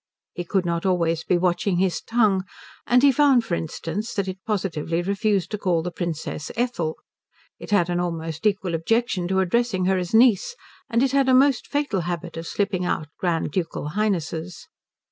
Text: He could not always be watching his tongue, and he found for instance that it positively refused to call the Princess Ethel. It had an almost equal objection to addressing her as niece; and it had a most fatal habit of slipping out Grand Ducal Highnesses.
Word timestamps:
He 0.33 0.43
could 0.43 0.65
not 0.65 0.83
always 0.83 1.23
be 1.23 1.37
watching 1.37 1.77
his 1.77 2.01
tongue, 2.01 2.43
and 2.87 3.03
he 3.03 3.11
found 3.11 3.45
for 3.45 3.53
instance 3.53 4.15
that 4.15 4.27
it 4.27 4.43
positively 4.47 5.03
refused 5.03 5.51
to 5.51 5.59
call 5.59 5.83
the 5.83 5.91
Princess 5.91 6.49
Ethel. 6.55 6.97
It 7.59 7.69
had 7.69 7.87
an 7.87 7.99
almost 7.99 8.47
equal 8.47 8.73
objection 8.73 9.27
to 9.27 9.41
addressing 9.41 9.85
her 9.85 9.99
as 9.99 10.11
niece; 10.11 10.55
and 10.89 11.03
it 11.03 11.11
had 11.11 11.29
a 11.29 11.35
most 11.35 11.67
fatal 11.67 12.01
habit 12.01 12.35
of 12.35 12.47
slipping 12.47 12.83
out 12.83 13.09
Grand 13.19 13.51
Ducal 13.51 13.89
Highnesses. 13.89 14.67